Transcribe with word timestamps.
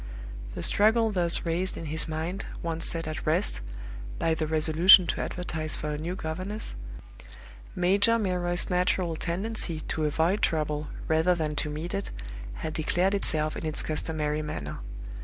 The 0.55 0.63
struggle 0.63 1.11
thus 1.11 1.45
raised 1.45 1.77
in 1.77 1.85
his 1.85 2.07
mind 2.07 2.43
once 2.63 2.87
set 2.87 3.07
at 3.07 3.23
rest, 3.27 3.61
by 4.17 4.33
the 4.33 4.47
resolution 4.47 5.05
to 5.05 5.21
advertise 5.21 5.75
for 5.75 5.91
a 5.91 5.97
new 5.99 6.15
governess, 6.15 6.73
Major 7.75 8.17
Milroy's 8.17 8.67
natural 8.71 9.15
tendency 9.15 9.81
to 9.81 10.05
avoid 10.05 10.41
trouble 10.41 10.87
rather 11.07 11.35
than 11.35 11.55
to 11.57 11.69
meet 11.69 11.93
it 11.93 12.09
had 12.65 12.73
declared 12.73 13.13
itself 13.13 13.55
in 13.55 13.63
its 13.63 13.83
customary 13.83 14.41
manner. 14.41 14.79